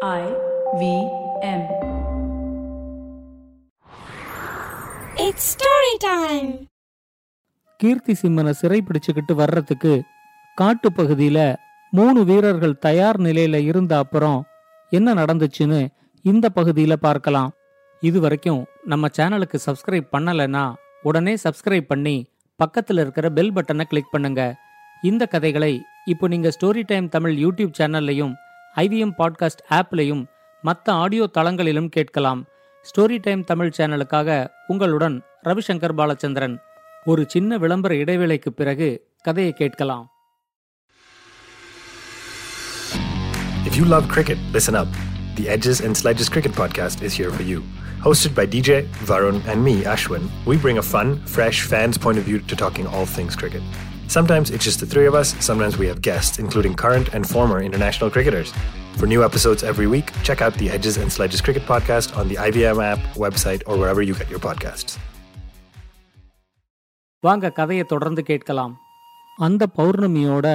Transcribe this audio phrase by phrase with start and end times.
[0.00, 0.24] I
[0.74, 0.82] V
[1.50, 1.62] M.
[5.18, 6.48] It's story time.
[7.80, 9.92] கீர்த்தி சிம்மனை சிறை பிடிச்சுக்கிட்டு வர்றதுக்கு
[10.58, 11.38] காட்டு பகுதியில
[11.92, 14.38] மூணு வீரர்கள் தயார் நிலையில இருந்த அப்புறம்
[14.92, 15.80] என்ன நடந்துச்சுன்னு
[16.24, 17.50] இந்த பகுதியில பார்க்கலாம்
[18.02, 20.64] இது வரைக்கும் நம்ம சேனலுக்கு சப்ஸ்கிரைப் பண்ணலைன்னா
[21.02, 22.16] உடனே சப்ஸ்கிரைப் பண்ணி
[22.60, 24.42] பக்கத்துல இருக்கிற பெல் பட்டனை கிளிக் பண்ணுங்க
[25.02, 25.72] இந்த கதைகளை
[26.08, 28.34] இப்போ நீங்க ஸ்டோரி டைம் தமிழ் யூடியூப் சேனல்லையும்
[28.77, 30.23] ஐவிஎம் பாட்காஸ்ட் ஆப்லையும்
[30.63, 32.41] மற்ற ஆடியோ தளங்களிலும் கேட்கலாம்
[32.85, 34.29] ஸ்டோரி டைம் தமிழ் சேனலுக்காக
[34.67, 36.55] உங்களுடன் ரவிசங்கர் பாலச்சந்திரன்
[37.03, 38.89] ஒரு சின்ன விளம்பர இடைவேளைக்கு பிறகு
[39.21, 40.05] கதையை கேட்கலாம்
[43.65, 44.89] If you love cricket, listen up.
[45.35, 47.59] The Edges and Sledges Cricket Podcast is here for you.
[48.01, 48.69] Hosted by DJ,
[49.03, 52.85] Varun, and me, Ashwin, we bring a fun, fresh fan's point of view to talking
[52.87, 53.63] all things cricket.
[54.07, 57.59] Sometimes it's just the three of us, sometimes we have guests, including current and former
[57.61, 58.49] international cricketers.
[58.97, 62.37] For new episodes every week, check out the Edges and Sledges Cricket Podcast on the
[62.47, 64.93] IVM app, website, or wherever you get your podcasts.
[67.23, 68.73] வாங்க கதையை தொடர்ந்து கேட்கலாம்
[69.39, 70.47] அந்த பௌர்ணமியோட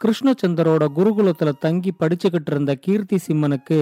[0.00, 3.78] கிருஷ்ணச்சந்தரோட குருகுலத்துல தங்கி படிச்சுக்கிட்டு இருந்த கீர்த்தி சிம்மனுக்கு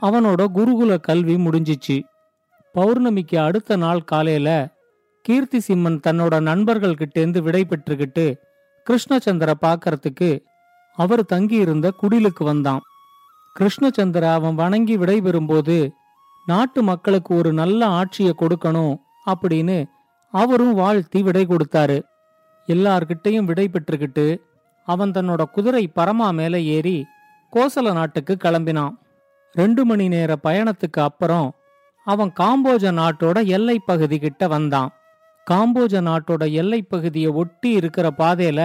[0.00, 1.96] அவனோட குருகுல கல்வி முடிஞ்சிச்சு
[2.74, 4.50] பௌர்ணமிக்கு அடுத்த நாள் காலையில
[5.24, 8.26] கீர்த்தி சிம்மன் தன்னோட நண்பர்கள் கிட்டேந்து விடை பெற்றுக்கிட்டு
[8.89, 10.29] கிருஷ்ணச்சந்திர பார்க்கறதுக்கு
[10.95, 12.81] அவர் தங்கியிருந்த குடிலுக்கு வந்தான்.
[13.59, 15.91] கிருஷ்ணச்சந்திர அவன் வணங்கி விடைபெறும்போது
[16.45, 19.85] நாட்டு மக்களுக்கு ஒரு நல்ல ஆட்சியை கொடுக்கணும் அப்படின்னு
[20.31, 22.01] அவரும் வாழ்த்தி விடை கொடுத்தாரு.
[22.67, 24.41] எல்லார்கிட்டையும் விடை பெற்றுக்கிட்டு
[24.85, 27.05] அவன் தன்னோட குதிரை பரமா மேலே ஏறி
[27.53, 28.93] கோசல நாட்டுக்கு கிளம்பினான்.
[29.53, 31.53] ரெண்டு மணி நேர பயணத்துக்கு அப்புறம்
[32.05, 34.91] அவன் காம்போஜ நாட்டோட எல்லை பகுதி கிட்ட வந்தான்.
[35.51, 38.61] காம்போஜ நாட்டோட எல்லை பகுதியை ஒட்டி இருக்கிற பாதையில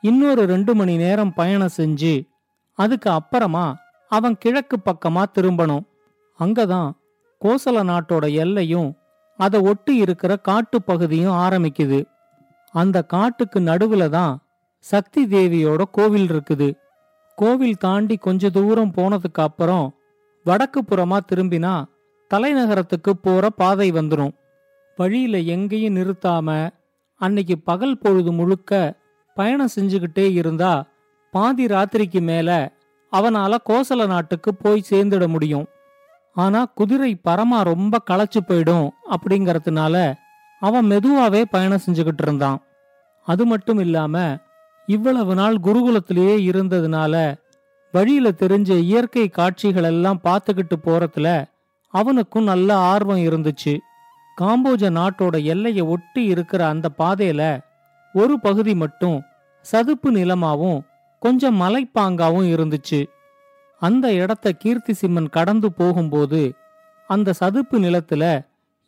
[0.00, 2.14] இன்னொரு ரெண்டு மணி நேரம் பயணம் செஞ்சு
[2.78, 3.76] அதுக்கு அப்புறமா
[4.08, 5.84] அவன் கிழக்கு பக்கமா திரும்பணும்.
[6.40, 6.90] அங்கதான்
[7.40, 8.90] கோசல நாட்டோட எல்லையும்
[9.36, 12.00] அதை ஒட்டி இருக்கிற காட்டு பகுதியும் ஆரம்பிக்குது.
[12.74, 14.34] அந்த காட்டுக்கு நடுவுல தான்
[14.78, 16.68] சக்தி தேவியோட கோவில் இருக்குது.
[17.38, 19.86] கோவில் தாண்டி கொஞ்ச தூரம் போனதுக்கு அப்புறம்
[20.44, 21.74] வடக்கு புறமா திரும்பினா
[22.30, 24.34] தலைநகரத்துக்கு போற பாதை வந்துடும்
[24.96, 26.70] வழியில எங்கேயும் நிறுத்தாம
[27.20, 28.72] அன்னைக்கு பகல் பொழுது முழுக்க
[29.36, 30.86] பயணம் செஞ்சுக்கிட்டே இருந்தா
[31.34, 32.72] பாதி ராத்திரிக்கு மேல
[33.12, 35.66] அவனால கோசல நாட்டுக்கு போய் சேர்ந்துட முடியும்.
[36.36, 40.14] ஆனா குதிரை பரமா ரொம்ப களைச்சு போயிடும் அப்படிங்கறதுனால
[40.60, 42.58] அவன் மெதுவாவே பயணம் செஞ்சுக்கிட்டு இருந்தான்.
[43.26, 44.38] அது மட்டும் இல்லாம
[44.86, 47.34] இவ்வளவு நாள் குருகுலத்திலேயே இருந்ததுனால
[47.92, 51.28] வழியில தெரிஞ்ச இயற்கை காட்சிகள் எல்லாம் பார்த்துக்கிட்டு போறதுல
[51.94, 53.78] அவனுக்கும் நல்ல ஆர்வம் இருந்துச்சு.
[54.40, 57.42] காம்போஜ நாட்டோட எல்லையை ஒட்டி இருக்கிற அந்த பாதையில
[58.14, 59.18] ஒரு பகுதி மட்டும்
[59.60, 60.80] சதுப்பு நிலமாவும்
[61.22, 63.00] கொஞ்சம் மலைப்பாங்காவும் இருந்துச்சு.
[63.82, 66.42] அந்த இடத்த கீர்த்தி சிம்மன் கடந்து போகும்போது
[67.06, 68.24] அந்த சதுப்பு நிலத்துல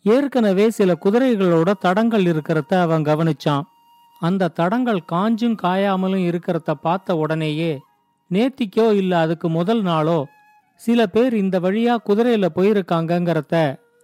[0.03, 3.65] ஏற்கனவே சில குதிரைகளோட தடங்கள் இருக்கிறத அவன் கவனிச்சான்.
[4.21, 7.73] அந்த தடங்கள் காஞ்சும் காயாமலும் இருக்கிறத பார்த்த உடனேயே
[8.31, 10.27] நேத்திக்கோ இல்ல அதுக்கு முதல் நாளோ
[10.81, 13.55] சில பேர் இந்த வழியா குதிரையில போயிருக்காங்கங்கிறத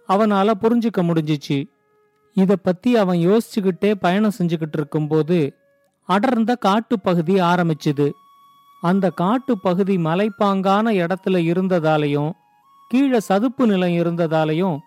[0.09, 1.65] அவனால புரிஞ்சுக்க முடிஞ்சிச்சு.
[2.33, 5.55] இத பத்தி அவன் யோசிச்சுக்கிட்டே பயணம் செஞ்சுக்கிட்டு இருக்கும்போது
[6.09, 8.11] அடர்ந்த காட்டு பகுதி ஆரம்பிச்சுது.
[8.81, 12.31] அந்த காட்டு பகுதி மலைப்பாங்கான இடத்துல இருந்ததாலையும்
[12.89, 14.77] கீழே சதுப்பு நிலம் இருந்ததாலையும்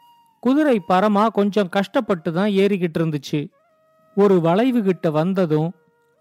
[0.40, 3.40] குதிரை பரமா கொஞ்சம் கஷ்டப்பட்டு தான் ஏறிக்கிட்டு இருந்துச்சு.
[4.14, 5.70] ஒரு வளைவு கிட்ட வந்ததும்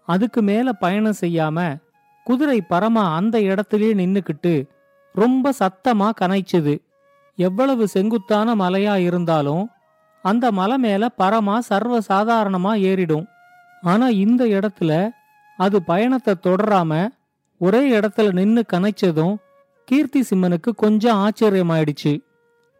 [0.08, 1.76] அதுக்கு மேல பயணம் செய்யாம
[2.24, 4.68] குதிரை பரமா அந்த இடத்துலயே நின்னுக்கிட்டு
[5.14, 6.74] ரொம்ப சத்தமா கனைச்சுது.
[7.36, 9.68] எவ்வளவு செங்குத்தான மலையா இருந்தாலும்
[10.22, 13.26] அந்த மலை மேல பரமா சர்வ சாதாரணமா ஏறிடும்.
[13.80, 15.08] ஆனா இந்த இடத்துல
[15.56, 17.08] அது பயணத்தை தொடராம
[17.58, 19.36] ஒரே இடத்துல நின்னு கனைச்சதும்
[19.84, 22.20] கீர்த்தி சிம்மனுக்கு கொஞ்சம் ஆச்சரியமாயிடுச்சு.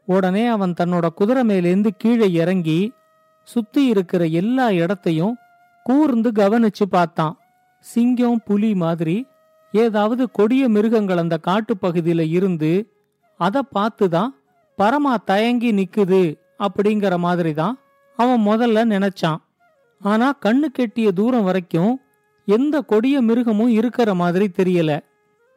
[0.04, 2.92] உடனே அவன் தன்னோட குதிரை மேலேந்து கீழே இறங்கி
[3.42, 5.36] சுத்தி இருக்கிற எல்லா இடத்தையும்
[5.82, 7.38] கூர்ந்து கவனிச்சு பார்த்தான்.
[7.80, 9.26] சிங்கம் புலி மாதிரி
[9.72, 12.90] ஏதாவது கொடிய மிருகங்கள் அந்த காட்டுப்பகுதியில இருந்து
[13.40, 14.28] அத பார்த்துதான்
[14.78, 16.22] பரமா தயங்கி நிக்குது
[16.58, 17.74] அப்படிங்கிற மாதிரி தான்
[18.18, 19.40] அவன் முதல்ல நினைச்சான்.
[20.00, 21.92] ஆனா கண்ணு கெட்டிய தூரம் வரைக்கும்
[22.44, 24.92] எந்த கொடிய மிருகமும் இருக்கிற மாதிரி தெரியல.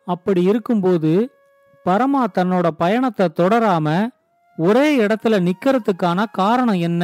[0.08, 1.12] அப்படி இருக்கும்போது
[1.86, 3.88] பரமா தன்னோட பயணத்தை தொடராம
[4.58, 7.04] ஒரே இடத்துல நிக்கிறதுக்கான காரணம் என்ன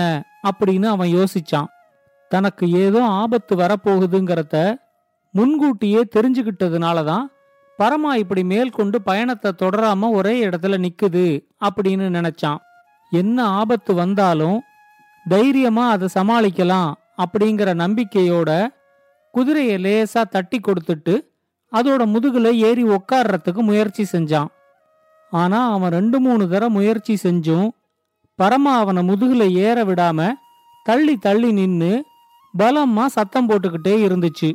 [0.49, 1.69] அப்படின்னு அவன் யோசிச்சான்.
[2.31, 4.55] தனக்கு ஏதோ ஆபத்து வரப்போகுதுங்கிறத
[5.33, 7.25] முன்கூட்டியே தெரிஞ்சுக்கிட்டதுனால தான்
[7.79, 11.25] பரமா இப்படி மேற்கொண்டு பயணத்தை தொடராம ஒரே இடத்துல நிக்குது
[11.67, 12.61] அப்படின்னு நினைச்சான்.
[13.11, 14.59] என்ன ஆபத்து வந்தாலும்
[15.29, 16.91] தைரியமா அதை சமாளிக்கலாம்
[17.23, 18.49] அப்படிங்கிற நம்பிக்கையோட
[19.33, 21.15] குதிரையை லேசா தட்டி கொடுத்துட்டு
[21.71, 24.49] அதோட முதுகுல ஏறி உக்காடுறதுக்கு முயற்சி செஞ்சான்.
[25.29, 27.69] ஆனா அவன் ரெண்டு மூணு தர முயற்சி செஞ்சும்
[28.39, 30.29] பரமா அவனை முதுகுல ஏற விடாம
[30.83, 31.91] தள்ளி தள்ளி நின்னு
[32.53, 34.49] பலமா சத்தம் போட்டுக்கிட்டே இருந்துச்சு.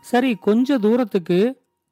[0.00, 1.38] சரி கொஞ்ச தூரத்துக்கு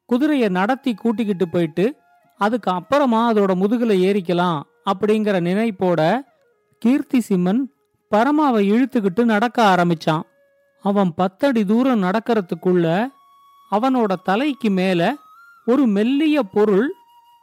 [0.09, 1.95] குதிரைய நடத்தி கூட்டிக்கிட்டு போயிட்டு
[2.37, 6.21] அதுக்கு அப்புறமா அதோட முதுகுல ஏறிக்கலாம் அப்படிங்கிற நினைப்போட
[6.79, 7.61] கீர்த்தி சிம்மன்
[8.11, 10.21] பரமாவை இழுத்துக்கிட்டு நடக்க ஆரம்பிச்சான்.
[10.81, 13.07] அவன் பத்தடி தூரம் நடக்கிறதுக்குள்ள
[13.71, 15.15] அவனோட தலைக்கு மேல
[15.65, 16.93] ஒரு மெல்லிய பொருள்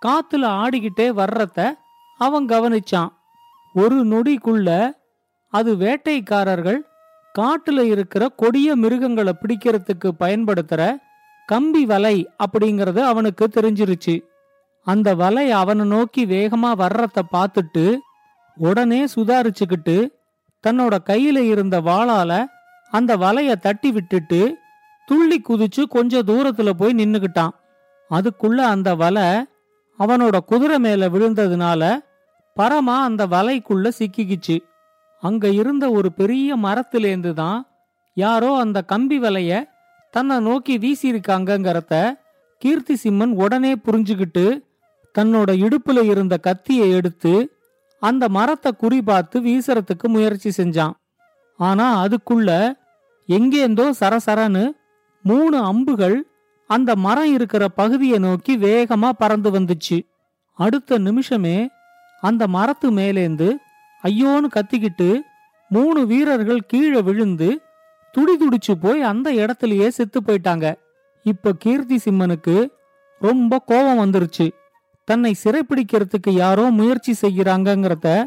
[0.06, 1.72] காத்துல ஆடிக்கிட்டே வர்றத
[2.18, 3.08] அவன் கவனிச்சான்.
[3.74, 4.90] ஒரு நொடிக்குள்ள
[5.48, 6.80] அது வேட்டைக்காரர்கள்
[7.38, 10.96] காட்டுல இருக்கிற கொடிய மிருகங்களை பிடிக்கிறதுக்கு பயன்படுத்துற
[11.46, 14.14] கம்பி வலை அப்படிங்கறது அவனுக்கு தெரிஞ்சிருச்சு.
[14.86, 17.96] அந்த வலை அவனை நோக்கி வேகமா வர்றத பார்த்துட்டு
[18.56, 19.96] உடனே சுதாரிச்சுக்கிட்டு
[20.64, 22.46] தன்னோட கையில இருந்த வாளால
[22.90, 24.40] அந்த வலைய தட்டி விட்டுட்டு
[25.06, 27.54] துள்ளி குதிச்சு கொஞ்ச தூரத்துல போய் நின்னுகிட்டான்
[28.10, 29.22] அதுக்குள்ள அந்த வலை
[29.98, 31.82] அவனோட குதிரை மேல விழுந்ததுனால
[32.56, 34.56] பரமா அந்த வலைக்குள்ள சிக்கிக்கிச்சு.
[35.22, 37.66] அங்க இருந்த ஒரு பெரிய மரத்திலேந்து தான்
[38.14, 39.68] யாரோ அந்த கம்பி வலைய
[40.16, 41.94] தன்னை நோக்கி வீசியிருக்காங்கங்கிறத
[42.62, 44.44] கீர்த்தி சிம்மன் உடனே புரிஞ்சுகிட்டு
[45.18, 47.32] தன்னோட இடுப்புல இருந்த கத்தியை எடுத்து
[48.02, 50.94] அந்த மரத்தை குறி பார்த்து வீசறதுக்கு முயற்சி செஞ்சான்.
[51.60, 52.50] ஆனா அதுக்குள்ள
[53.28, 54.64] எங்கேந்தோ சரசரன்னு
[55.24, 56.16] மூணு அம்புகள்
[56.70, 59.98] அந்த மரம் இருக்கிற பகுதியை நோக்கி வேகமா பறந்து வந்துச்சு.
[60.58, 61.56] அடுத்த நிமிஷமே
[62.22, 63.50] அந்த மரத்து மேலேந்து
[64.04, 65.20] ஐயோன்னு கத்திக்கிட்டு
[65.70, 67.50] மூணு வீரர்கள் கீழே விழுந்து
[68.16, 70.74] துடிதுடிச்சு போய் அந்த இடத்துலயே செத்து போயிட்டாங்க.
[71.22, 72.70] இப்ப கீர்த்தி சிம்மனுக்கு
[73.18, 74.50] ரொம்ப கோபம் வந்துருச்சு.
[75.04, 78.24] தன்னை சிறைப்பிடிக்கிறதுக்கு யாரோ முயற்சி செய்யறாங்கங்கிறத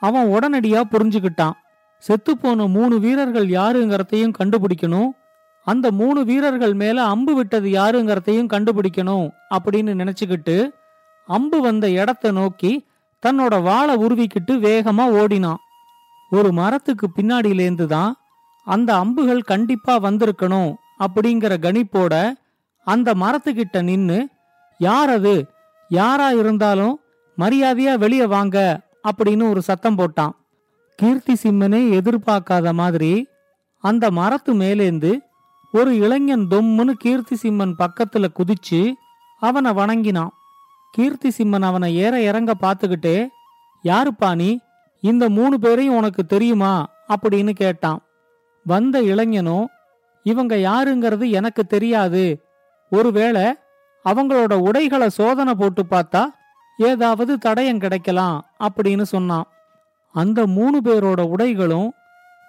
[0.00, 1.56] அவன் உடனடியா புரிஞ்சுக்கிட்டான்.
[2.02, 5.08] செத்துப்போன மூணு வீரர்கள் யாருங்கிறதையும் கண்டுபிடிக்கணும்.
[5.64, 9.26] அந்த மூணு வீரர்கள் மேல அம்பு விட்டது யாருங்கிறதையும் கண்டுபிடிக்கணும்
[9.56, 10.70] அப்படின்னு நினைச்சுக்கிட்டு
[11.26, 12.86] அம்பு வந்த இடத்த நோக்கி
[13.26, 15.60] தன்னோட வாளை உருவிக்கிட்டு வேகமா ஓடினான்.
[16.30, 18.19] ஒரு மரத்துக்கு பின்னாடியிலேந்து தான்
[18.70, 22.14] அந்த அம்புகள் கண்டிப்பா வந்திருக்கணும் அப்படிங்கிற கணிப்போட
[22.86, 24.18] அந்த மரத்துக்கிட்ட நின்னு
[24.78, 25.34] யார் அது?
[25.88, 26.94] யாரா இருந்தாலும்
[27.38, 28.56] மரியாதையா வெளியே வாங்க
[29.08, 30.34] அப்படின்னு ஒரு சத்தம் போட்டான்.
[30.96, 33.26] கீர்த்தி சிம்மனே எதிர்பார்க்காத மாதிரி
[33.84, 35.12] அந்த மரத்து மேலேந்து
[35.72, 38.92] ஒரு இளைஞன் தொம்முன்னு கீர்த்தி சிம்மன் பக்கத்துல குதிச்சு
[39.40, 40.32] அவனை வணங்கினான்.
[40.90, 43.16] கீர்த்தி சிம்மன் அவனை ஏற இறங்க பார்த்துக்கிட்டே
[43.84, 44.50] யாருப்பா நீ?
[45.00, 46.72] இந்த மூணு பேரையும் உனக்கு தெரியுமா?
[47.08, 48.00] அப்படின்னு கேட்டான்.
[48.66, 49.66] வந்த இளைஞனும்
[50.22, 52.24] இவங்க யாருங்கிறது எனக்கு தெரியாது.
[52.90, 53.44] ஒருவேளை
[54.04, 56.22] அவங்களோட உடைகளை சோதனை போட்டு பார்த்தா
[56.78, 59.46] ஏதாவது தடயம் கிடைக்கலாம் அப்படின்னு சொன்னான்.
[60.14, 61.88] அந்த மூணு பேரோட உடைகளும்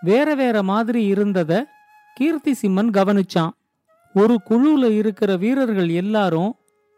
[0.01, 1.63] வேற வேற மாதிரி இருந்தத
[2.15, 3.51] கீர்த்தி சிம்மன் கவனிச்சான்.
[4.13, 6.55] ஒரு குழுல இருக்கிற வீரர்கள் எல்லாரும்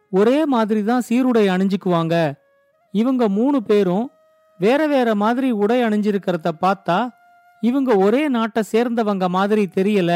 [0.10, 2.34] ஒரே மாதிரி தான் சீருடை அணிஞ்சுக்குவாங்க.
[2.92, 4.12] இவங்க மூணு பேரும்
[4.58, 7.10] வேற வேற மாதிரி உடை அணிஞ்சிருக்கிறத பார்த்தா
[7.68, 10.14] இவங்க ஒரே நாட்டை சேர்ந்தவங்க மாதிரி தெரியல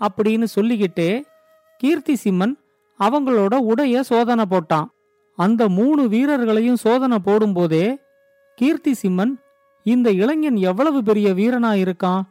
[0.00, 1.10] அப்படின்னு சொல்லிக்கிட்டே
[1.80, 2.54] கீர்த்தி சிம்மன்
[3.00, 4.88] அவங்களோட உடைய சோதனை போட்டான்.
[5.38, 7.86] அந்த மூணு வீரர்களையும் சோதனை போடும்போதே
[8.58, 9.32] கீர்த்தி சிம்மன்
[9.86, 12.22] இந்த இளைஞன் எவ்வளவு பெரிய வீரனா இருக்கான்?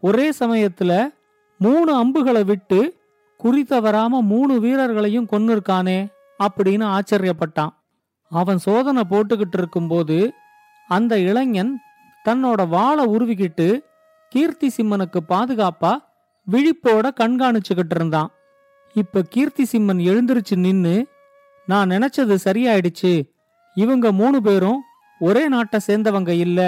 [0.00, 0.92] ஒரே சமயத்துல
[1.58, 2.80] மூணு அம்புகளை விட்டு
[3.36, 5.98] குறி தவறாம மூணு வீரர்களையும் கொன்னிருக்கானே
[6.38, 7.74] அப்படின்னு ஆச்சரியப்பட்டான்.
[8.32, 10.18] அவன் சோதனை போட்டுக்கிட்டு இருக்கும்போது
[10.88, 11.72] அந்த இளைஞன்
[12.24, 13.68] தன்னோட வாளை உருவிக்கிட்டு
[14.28, 15.92] கீர்த்தி சிம்மனுக்கு பாதுகாப்பா
[16.46, 18.30] விழிப்போட கண்காணிச்சுக்கிட்டு இருந்தான்.
[18.94, 21.06] இப்ப கீர்த்தி சிம்மன் எழுந்திருச்சு நின்னு
[21.66, 23.12] நான் நினைச்சது சரியாயிடுச்சு.
[23.74, 24.80] இவங்க மூணு பேரும்
[25.20, 26.60] ஒரே நாட்டை சேர்ந்தவங்க இல்ல.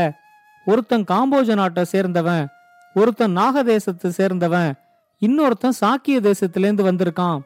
[0.64, 2.46] ஒருத்தன் காம்போஜ நாட்டை சேர்ந்தவன்
[2.94, 4.72] ஒருத்தன் நாகதேசத்தை சேர்ந்தவன்
[5.22, 7.40] இன்னொருத்தன் சாக்கிய தேசத்திலேந்து வந்திருக்கான்.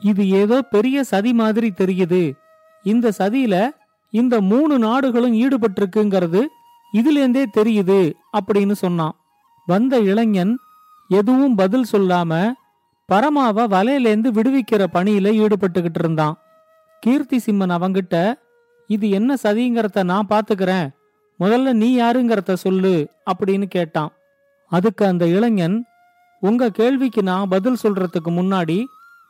[0.00, 2.22] இது ஏதோ பெரிய சதி மாதிரி தெரியுது.
[2.82, 3.70] இந்த சதியில
[4.10, 6.42] இந்த மூணு நாடுகளும் ஈடுபட்டிருக்குங்கிறது
[6.92, 8.00] இதுலேருந்தே தெரியுது
[8.38, 9.14] அப்படின்னு சொன்னான்.
[9.66, 10.58] வந்த இளைஞன்
[11.08, 12.52] எதுவும் பதில் சொல்லாம
[13.12, 16.36] பரமாவ வலையிலேந்து விடுவிக்கிற பணியில ஈடுபட்டுக்கிட்டு இருந்தான்.
[17.00, 18.34] கீர்த்தி சிம்மன் அவங்கிட்ட
[18.86, 20.88] இது என்ன சதிங்கிறத நான் பாத்துக்கிறேன்.
[21.40, 24.12] முதல்ல நீ யாருங்கிறத சொல்லு அப்படின்னு கேட்டான்.
[24.68, 25.86] அதுக்கு அந்த இளைஞன்
[26.40, 28.84] உங்க கேள்விக்கு நான் பதில் சொல்றதுக்கு முன்னாடி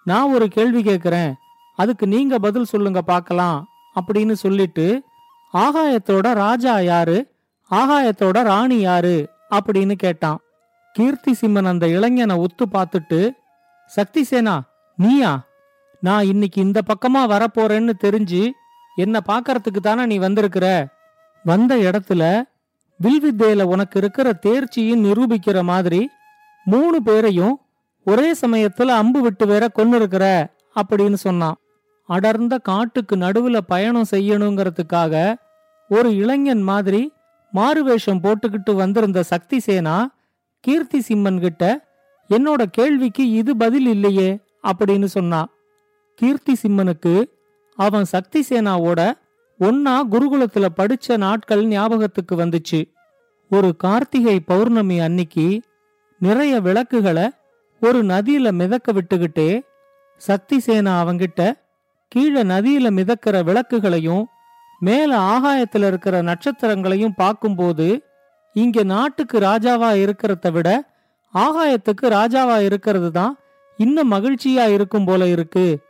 [0.05, 1.35] நான் ஒரு கேள்வி கேட்கிறேன்
[1.77, 3.69] அதுக்கு நீங்க பதில் சொல்லுங்க பார்க்கலாம்
[4.01, 5.03] அப்படின்னு சொல்லிட்டு
[5.53, 7.33] ஆகாயத்தோட ராஜா யாரு?
[7.71, 9.29] ஆகாயத்தோட ராணி யாரு?
[9.51, 10.39] அப்படின்னு கேட்டான்.
[10.93, 13.31] கீர்த்தி சிம்மன் அந்த இளைஞனை ஒத்து பார்த்துட்டு
[13.87, 14.63] சக்தி சேனா
[14.97, 15.45] நீயா?
[16.01, 18.51] நான் இன்னைக்கு இந்த பக்கமா வரப்போறேன்னு தெரிஞ்சு
[18.97, 20.67] என்ன பாக்கறதுக்கு தானே நீ வந்திருக்கிற?
[21.45, 22.43] வந்த இடத்துல
[23.03, 26.11] வில்வித்தையில உனக்கு இருக்கிற தேர்ச்சியும் நிரூபிக்கிற மாதிரி
[26.65, 27.61] மூணு பேரையும்
[28.05, 31.57] ஒரே சமயத்துல அம்பு விட்டு வேற கொன்னு இருக்கிற அப்படின்னு சொன்னான்.
[32.07, 35.35] அடர்ந்த காட்டுக்கு நடுவுல பயணம் செய்யணுங்கிறதுக்காக
[35.89, 37.13] ஒரு இளைஞன் மாதிரி
[37.55, 39.97] மாறுவேஷம் போட்டுக்கிட்டு வந்திருந்த சக்தி சேனா
[40.61, 41.65] கீர்த்தி சிம்மன் கிட்ட
[42.31, 45.49] என்னோட கேள்விக்கு இது பதில் இல்லையே அப்படின்னு சொன்னா.
[46.15, 47.15] கீர்த்தி சிம்மனுக்கு
[47.79, 49.13] அவன் சக்தி சேனாவோட
[49.61, 52.81] ஒன்னா குருகுலத்துல படிச்ச நாட்கள் ஞாபகத்துக்கு வந்துச்சு.
[53.51, 55.61] ஒரு கார்த்திகை பௌர்ணமி அன்னிக்கு
[56.21, 57.31] நிறைய விளக்குகளை
[57.81, 59.61] ஒரு நதியில மிதக்க விட்டுகிட்டே
[60.17, 61.53] சக்தி சேனா அவங்கிட்ட
[62.09, 64.25] கீழே நதியில மிதக்கிற விளக்குகளையும்
[64.81, 68.03] மேல ஆகாயத்துல இருக்கிற நட்சத்திரங்களையும் பார்க்கும்போது
[68.57, 70.85] இங்க நாட்டுக்கு ராஜாவா இருக்கிறத விட
[71.35, 73.39] ஆகாயத்துக்கு ராஜாவா இருக்கிறது தான்
[73.79, 75.81] இன்னும் மகிழ்ச்சியா இருக்கும் போல இருக்கு.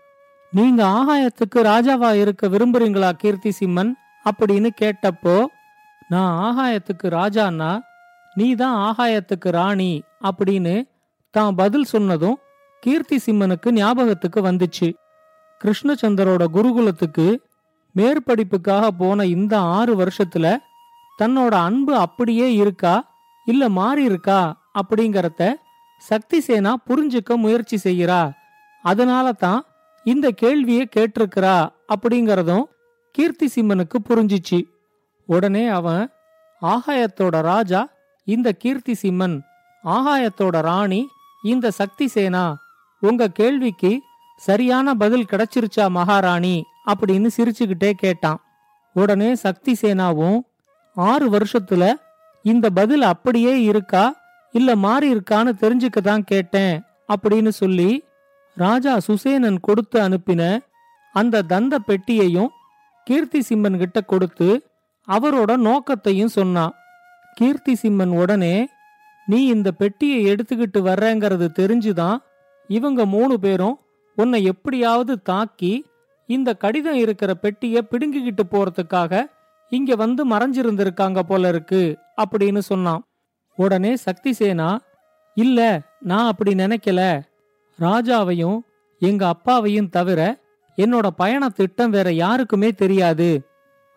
[0.53, 5.47] நீங்க ஆகாயத்துக்கு ராஜாவா இருக்க விரும்புறீங்களா கீர்த்தி சிம்மன் அப்படின்னு கேட்டப்போ
[6.09, 7.81] நான் ஆகாயத்துக்கு ராஜான்னா
[8.37, 10.85] நீ தான் ஆகாயத்துக்கு ராணி அப்படின்னு
[11.31, 12.39] தான் பதில் சொன்னதும்
[12.83, 14.95] கீர்த்தி சிம்மனுக்கு ஞாபகத்துக்கு வந்துச்சு.
[15.61, 17.41] கிருஷ்ணச்சந்தரோட குருகுலத்துக்கு
[17.97, 20.57] மேற்படிப்புக்காக போன இந்த ஆறு வருஷத்துல
[21.23, 22.95] தன்னோட அன்பு அப்படியே இருக்கா?
[23.45, 24.63] இல்ல மாறி இருக்கா?
[24.81, 25.55] அப்படிங்கறத
[25.97, 28.31] சக்தி சேனா புரிஞ்சுக்க முயற்சி செய்கிறா.
[28.83, 29.65] அதனால தான்
[30.05, 32.65] இந்த கேள்வியை கேட்டிருக்கிறா அப்படிங்கறதும்
[33.11, 34.65] கீர்த்தி சிம்மனுக்கு புரிஞ்சிச்சு.
[35.27, 36.11] உடனே அவன்
[36.63, 37.89] ஆகாயத்தோட ராஜா
[38.25, 39.41] இந்த கீர்த்தி சிம்மன்
[39.85, 41.09] ஆகாயத்தோட ராணி
[41.43, 42.57] இந்த சக்தி சேனா
[43.01, 44.01] உங்க கேள்விக்கு
[44.37, 46.65] சரியான பதில் கிடைச்சிருச்சா மகாராணி?
[46.87, 48.43] அப்படின்னு சிரிச்சுக்கிட்டே கேட்டான்.
[48.95, 50.41] உடனே சக்தி சேனாவும்
[50.95, 51.95] ஆறு வருஷத்துல
[52.43, 54.23] இந்த பதில் அப்படியே இருக்கா?
[54.53, 58.05] இல்ல மாறி இருக்கான்னு தெரிஞ்சுக்க தான் கேட்டேன் அப்படின்னு சொல்லி
[58.55, 60.59] ராஜா சுசேனன் கொடுத்து அனுப்பின
[61.13, 62.49] அந்த தந்த பெட்டியையும்
[63.05, 64.67] கீர்த்தி சிம்மன் கிட்ட கொடுத்து
[65.09, 66.75] அவரோட நோக்கத்தையும் சொன்னான்.
[67.35, 68.69] கீர்த்தி சிம்மன் உடனே
[69.27, 72.19] நீ இந்த பெட்டியை எடுத்துக்கிட்டு வர்றேங்கிறது தெரிஞ்சுதான்
[72.69, 73.79] இவங்க மூணு பேரும்
[74.17, 75.87] உன்னை எப்படியாவது தாக்கி
[76.27, 79.27] இந்த கடிதம் இருக்கிற பெட்டிய பிடுங்கிக்கிட்டு போறதுக்காக
[79.69, 83.03] இங்க வந்து மறைஞ்சிருந்திருக்காங்க போல இருக்கு அப்படின்னு சொன்னான்.
[83.57, 84.81] உடனே சக்தி சேனா
[85.35, 87.23] இல்ல நான் அப்படி நினைக்கல.
[87.79, 88.59] ராஜாவையும்
[88.99, 90.21] எங்க அப்பாவையும் தவிர
[90.77, 93.47] என்னோட பயண திட்டம் வேற யாருக்குமே தெரியாது.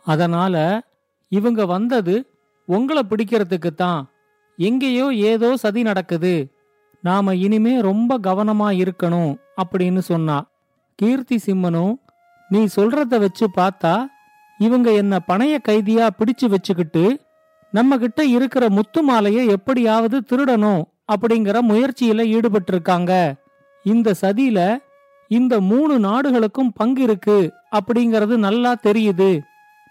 [0.06, 0.82] அதனால
[1.30, 2.26] இவங்க வந்தது
[2.66, 4.10] உங்களை பிடிக்கிறதுக்கு தான்.
[4.58, 6.52] எங்கேயோ ஏதோ சதி நடக்குது.
[7.02, 10.38] நாம இனிமே ரொம்ப கவனமா இருக்கணும் அப்படின்னு சொன்னா
[10.96, 12.00] கீர்த்தி சிம்மனும்
[12.50, 14.06] நீ சொல்றத வச்சு பார்த்தா
[14.58, 17.20] இவங்க என்ன பணைய கைதியா பிடிச்சு வச்சுக்கிட்டு
[17.72, 23.34] நம்ம கிட்ட இருக்கிற முத்து மாலைய எப்படியாவது திருடணும் அப்படிங்கிற முயற்சியில ஈடுபட்டிருக்காங்க.
[23.84, 24.78] இந்த சதியில
[25.28, 29.40] இந்த மூணு நாடுகளுக்கும் பங்கு இருக்கு அப்படிங்கறது நல்லா தெரியுது.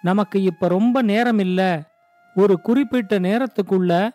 [0.03, 1.61] நமக்கு இப்ப ரொம்ப நேரம் இல்ல
[2.35, 4.09] ஒரு குறிப்பிட்ட நேரத்துக்குள்ள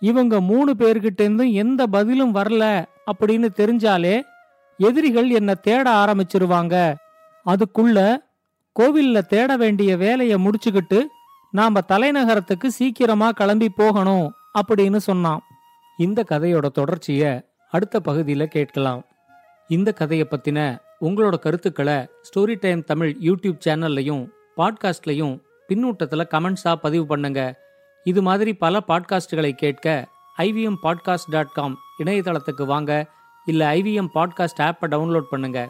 [0.00, 4.22] இவங்க மூணு பேர்கிட்ட இருந்தும் எந்த பதிலும் வரல அப்படின்னு தெரிஞ்சாலே
[4.76, 6.94] எதிரிகள் என்ன தேட ஆரம்பிச்சிருவாங்க.
[7.46, 8.16] அதுக்குள்ள
[8.80, 11.02] கோவில்ல தேட வேண்டிய வேலைய முடிச்சுக்கிட்டு
[11.50, 15.40] நாம தலைநகரத்துக்கு சீக்கிரமா கிளம்பி போகணும் அப்படின்னு சொன்னான்.
[15.98, 19.04] இந்த கதையோட தொடர்ச்சிய அடுத்த பகுதியில் கேட்கலாம்.
[19.68, 27.60] இந்த கதையை பத்தின உங்களோட கருத்துக்களை ஸ்டோரி டைம் தமிழ் யூடியூப் சேனல்லையும் பாட்காஸ்ட்லையும் பின்னூட்டத்தில் கமெண்ட்ஸாக பதிவு பண்ணுங்க.
[28.04, 30.08] இது மாதிரி பல பாட்காஸ்டுகளை கேட்க
[30.38, 33.10] ஐவிஎம் பாட்காஸ்ட் டாட் காம் இணையதளத்துக்கு வாங்க.
[33.44, 35.68] இல்லை ஐவிஎம் பாட்காஸ்ட் ஆப்பை டவுன்லோட் பண்ணுங்கள்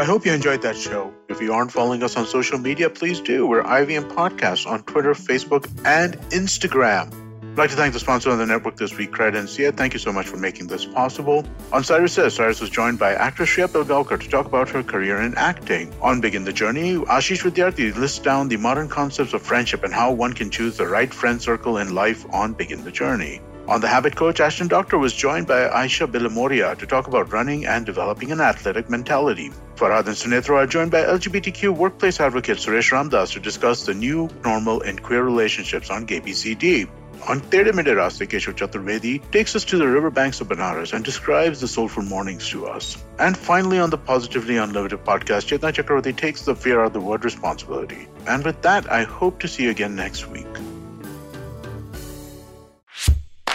[0.00, 1.12] I hope you enjoyed that show.
[1.28, 3.46] If you aren't following us on social media, please do.
[3.46, 7.12] We're IVM Podcasts on Twitter, Facebook, and Instagram.
[7.42, 9.76] I'd like to thank the sponsor on the network this week, Credit Credencia.
[9.76, 11.44] Thank you so much for making this possible.
[11.70, 15.20] On Cyrus Says, Cyrus was joined by actress Shreya Pilgaonkar to talk about her career
[15.20, 15.92] in acting.
[16.00, 20.12] On Begin the Journey, Ashish Vidyarthi lists down the modern concepts of friendship and how
[20.12, 23.42] one can choose the right friend circle in life on Begin the Journey.
[23.68, 27.66] On The Habit Coach, Ashton Doctor was joined by Aisha Bilamoria to talk about running
[27.66, 29.50] and developing an athletic mentality.
[29.76, 34.28] Farhad and Sunithra are joined by LGBTQ workplace advocate Suresh Ramdas to discuss the new
[34.44, 36.88] normal in queer relationships on GBCD.
[37.28, 41.60] On Tere Mide Raste, Keshav Chaturvedi takes us to the riverbanks of Banaras and describes
[41.60, 42.96] the soulful mornings to us.
[43.18, 47.00] And finally, on the Positively Unlimited podcast, Chetna Chakravarti takes the fear out of the
[47.00, 48.08] word responsibility.
[48.26, 50.46] And with that, I hope to see you again next week.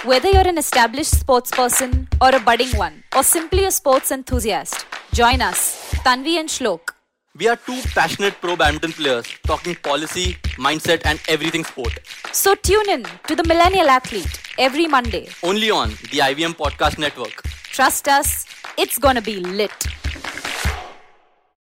[0.05, 4.85] Whether you're an established sports person or a budding one, or simply a sports enthusiast,
[5.13, 6.91] join us, Tanvi and Shlok.
[7.35, 11.97] We are two passionate pro badminton players talking policy, mindset, and everything sport.
[12.31, 15.27] So tune in to the Millennial Athlete every Monday.
[15.41, 17.41] Only on the IVM Podcast Network.
[17.63, 18.45] Trust us,
[18.77, 19.87] it's gonna be lit.